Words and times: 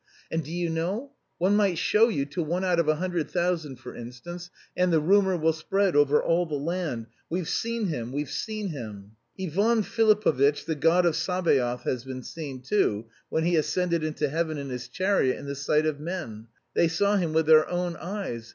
And 0.31 0.43
do 0.43 0.51
you 0.51 0.71
know, 0.71 1.11
one 1.37 1.55
might 1.55 1.77
show 1.77 2.07
you, 2.07 2.25
to 2.25 2.41
one 2.41 2.63
out 2.65 2.79
of 2.79 2.87
a 2.89 2.95
hundred 2.95 3.29
thousand, 3.29 3.75
for 3.75 3.95
instance. 3.95 4.49
And 4.75 4.91
the 4.91 4.99
rumour 4.99 5.37
will 5.37 5.53
spread 5.53 5.95
over 5.95 6.19
all 6.19 6.47
the 6.47 6.55
land, 6.55 7.05
'We've 7.29 7.47
seen 7.47 7.85
him, 7.85 8.11
we've 8.11 8.31
seen 8.31 8.69
him.' 8.69 9.11
"Ivan 9.39 9.83
Filipovitch 9.83 10.65
the 10.65 10.73
God 10.73 11.05
of 11.05 11.15
Sabaoth,* 11.15 11.83
has 11.83 12.03
been 12.03 12.23
seen, 12.23 12.63
too, 12.63 13.05
when 13.29 13.43
he 13.43 13.55
ascended 13.55 14.03
into 14.03 14.27
heaven 14.27 14.57
in 14.57 14.69
his 14.69 14.87
chariot 14.87 15.37
in 15.37 15.45
the 15.45 15.53
sight 15.53 15.85
of 15.85 15.99
men. 15.99 16.47
They 16.73 16.87
saw 16.87 17.17
him 17.17 17.31
with 17.31 17.45
their 17.45 17.69
own 17.69 17.95
eyes. 17.97 18.49